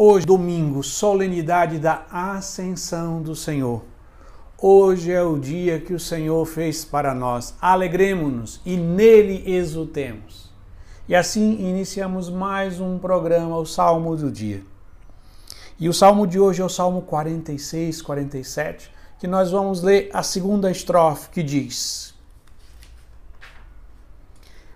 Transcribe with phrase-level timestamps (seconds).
[0.00, 3.84] Hoje, domingo, solenidade da Ascensão do Senhor.
[4.56, 7.56] Hoje é o dia que o Senhor fez para nós.
[7.60, 10.52] Alegremos-nos e nele exultemos.
[11.08, 14.62] E assim iniciamos mais um programa, o Salmo do Dia.
[15.80, 20.22] E o salmo de hoje é o Salmo 46, 47, que nós vamos ler a
[20.22, 22.14] segunda estrofe que diz: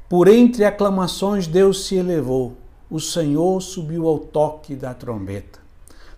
[0.09, 2.57] Por entre aclamações Deus se elevou
[2.93, 5.59] o Senhor subiu ao toque da trombeta.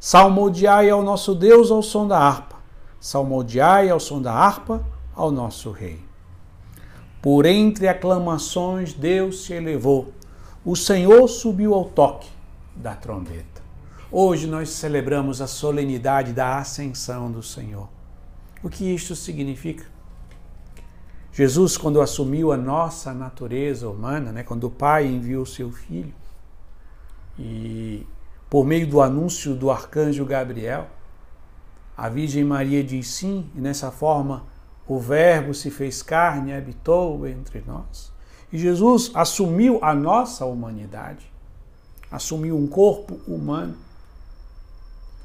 [0.00, 2.56] Salmodiai ao nosso Deus ao som da harpa.
[2.98, 6.00] Salmodiai ao som da harpa ao nosso Rei.
[7.22, 10.12] Por entre aclamações Deus se elevou.
[10.64, 12.28] O Senhor subiu ao toque
[12.74, 13.62] da trombeta.
[14.10, 17.88] Hoje nós celebramos a solenidade da ascensão do Senhor.
[18.64, 19.86] O que isto significa?
[21.32, 26.12] Jesus, quando assumiu a nossa natureza humana, né, quando o Pai enviou seu Filho,
[27.38, 28.06] e
[28.48, 30.86] por meio do anúncio do arcanjo Gabriel,
[31.96, 34.44] a Virgem Maria diz sim, e nessa forma
[34.86, 38.12] o Verbo se fez carne e habitou entre nós.
[38.52, 41.30] E Jesus assumiu a nossa humanidade,
[42.10, 43.76] assumiu um corpo humano,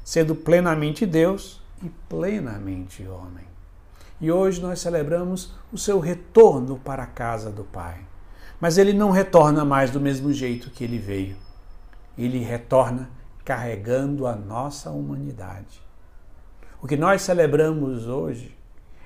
[0.04, 3.44] sendo plenamente Deus e plenamente homem.
[4.20, 8.00] E hoje nós celebramos o seu retorno para a casa do Pai.
[8.60, 11.36] Mas ele não retorna mais do mesmo jeito que ele veio
[12.24, 13.10] ele retorna
[13.44, 15.80] carregando a nossa humanidade.
[16.82, 18.56] O que nós celebramos hoje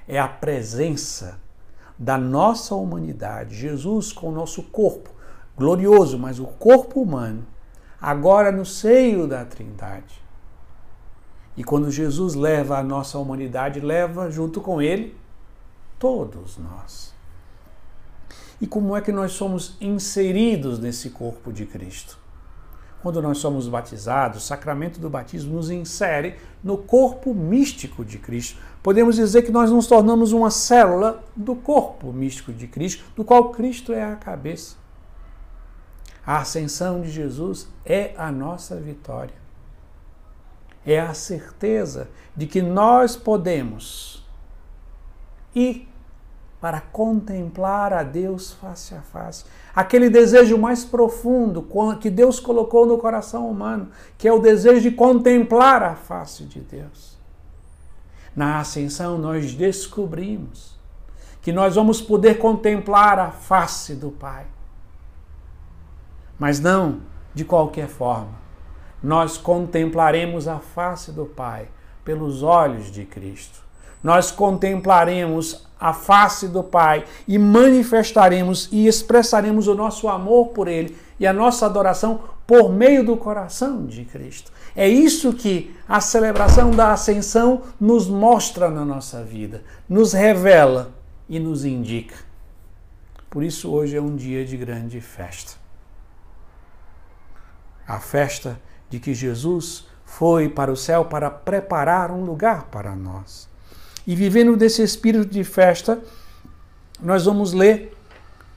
[0.07, 1.41] é a presença
[1.99, 5.11] da nossa humanidade, Jesus com o nosso corpo
[5.57, 7.47] glorioso, mas o corpo humano,
[8.01, 10.23] agora no seio da Trindade.
[11.57, 15.17] E quando Jesus leva a nossa humanidade, leva junto com ele
[15.99, 17.15] todos nós.
[18.61, 22.24] E como é que nós somos inseridos nesse corpo de Cristo?
[23.05, 28.59] Quando nós somos batizados, o sacramento do batismo nos insere no corpo místico de Cristo.
[28.83, 33.51] Podemos dizer que nós nos tornamos uma célula do corpo místico de Cristo, do qual
[33.51, 34.77] Cristo é a cabeça.
[36.27, 39.35] A ascensão de Jesus é a nossa vitória.
[40.87, 44.27] É a certeza de que nós podemos
[45.55, 45.87] ir
[46.65, 49.45] para contemplar a Deus face a face.
[49.77, 51.69] Aquele desejo mais profundo
[52.01, 56.61] que Deus colocou no coração humano, que é o desejo de contemplar a face de
[56.61, 57.19] Deus.
[58.35, 60.79] Na ascensão, nós descobrimos
[61.43, 64.47] que nós vamos poder contemplar a face do Pai.
[66.39, 67.03] Mas não
[67.35, 68.39] de qualquer forma.
[69.03, 71.69] Nós contemplaremos a face do Pai
[72.03, 73.63] pelos olhos de Cristo
[74.05, 80.97] nós contemplaremos a face do Pai e manifestaremos e expressaremos o nosso amor por Ele
[81.19, 84.53] e a nossa adoração por meio do coração de Cristo.
[84.77, 90.93] É isso que a celebração da Ascensão nos mostra na nossa vida, nos revela
[91.27, 92.17] e nos indica.
[93.31, 95.55] Por isso, hoje é um dia de grande festa.
[97.87, 98.61] A festa
[98.91, 103.49] de que Jesus foi para o céu para preparar um lugar para nós.
[104.07, 106.01] E vivendo desse espírito de festa,
[107.01, 107.97] nós vamos ler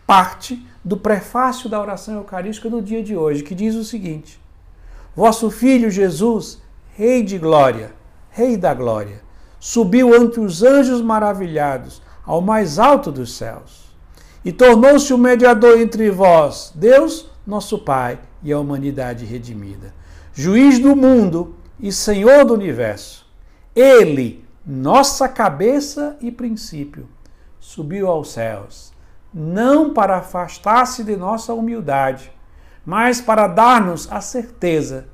[0.06, 4.40] parte do prefácio da oração eucarística do dia de hoje, que diz o seguinte:
[5.16, 6.62] Vosso Filho Jesus,
[6.94, 7.94] Rei de glória,
[8.30, 9.22] Rei da glória,
[9.60, 13.88] subiu ante os anjos maravilhados ao mais alto dos céus
[14.44, 19.94] e tornou-se o mediador entre vós, Deus, nosso Pai, e a humanidade redimida,
[20.34, 23.26] juiz do mundo e Senhor do universo.
[23.76, 27.08] Ele nossa cabeça e princípio,
[27.58, 28.92] subiu aos céus,
[29.34, 32.30] não para afastar-se de nossa humildade,
[32.86, 35.08] mas para dar-nos a certeza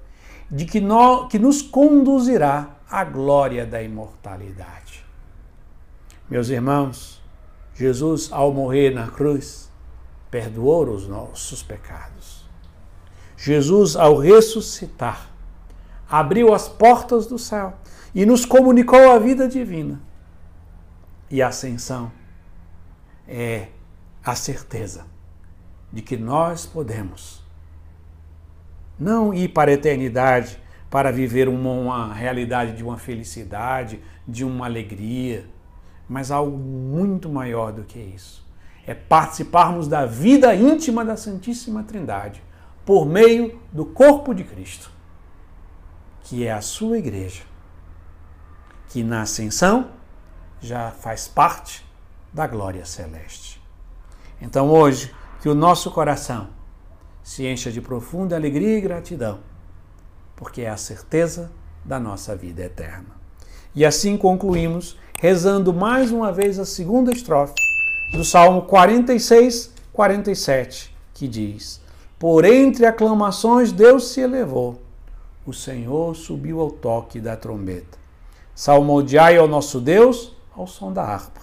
[0.50, 5.06] de que, no, que nos conduzirá à glória da imortalidade.
[6.28, 7.22] Meus irmãos,
[7.76, 9.72] Jesus, ao morrer na cruz,
[10.32, 12.44] perdoou os nossos pecados.
[13.38, 15.33] Jesus, ao ressuscitar,
[16.14, 17.74] abriu as portas do céu
[18.14, 20.00] e nos comunicou a vida divina.
[21.28, 22.12] E a ascensão
[23.28, 23.70] é
[24.24, 25.08] a certeza
[25.92, 27.44] de que nós podemos
[29.00, 34.66] não ir para a eternidade para viver uma, uma realidade de uma felicidade, de uma
[34.66, 35.46] alegria,
[36.08, 38.46] mas algo muito maior do que isso.
[38.86, 42.44] É participarmos da vida íntima da Santíssima Trindade
[42.86, 44.93] por meio do corpo de Cristo,
[46.34, 47.44] que é a sua igreja
[48.88, 49.92] que na ascensão
[50.60, 51.86] já faz parte
[52.34, 53.62] da glória celeste.
[54.42, 55.14] Então hoje,
[55.44, 56.48] que o nosso coração
[57.22, 59.42] se encha de profunda alegria e gratidão
[60.36, 61.52] porque é a certeza
[61.86, 63.12] da nossa vida eterna.
[63.76, 67.54] E assim concluímos, rezando mais uma vez a segunda estrofe
[68.12, 71.80] do Salmo 46, 47, que diz:
[72.18, 74.82] Por entre aclamações Deus se elevou,
[75.46, 77.98] o Senhor subiu ao toque da trombeta.
[78.56, 81.42] Salmodiai ao nosso Deus ao som da harpa.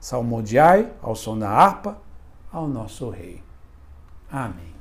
[0.00, 1.98] Salmodiai ao som da harpa
[2.52, 3.42] ao nosso Rei.
[4.30, 4.75] Amém.